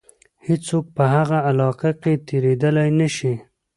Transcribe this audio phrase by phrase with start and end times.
[0.47, 3.33] هیڅوک په هغه علاقه کې تېرېدلای نه شي.